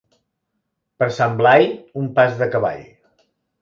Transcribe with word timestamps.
Per 1.03 1.11
Sant 1.19 1.37
Blai, 1.43 1.69
un 2.05 2.11
pas 2.19 2.37
de 2.43 2.53
cavall. 2.57 2.87